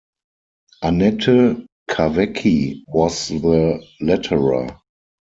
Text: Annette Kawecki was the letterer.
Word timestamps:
Annette 0.81 1.61
Kawecki 1.87 2.81
was 2.87 3.27
the 3.27 3.85
letterer. 4.01 4.79